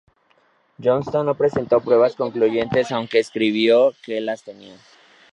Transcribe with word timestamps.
Johnston 0.83 1.27
no 1.27 1.35
presentó 1.35 1.79
pruebas 1.79 2.15
concluyentes, 2.15 2.91
aunque 2.91 3.19
escribió 3.19 3.93
que 4.03 4.19
las 4.19 4.41
tenía. 4.43 4.75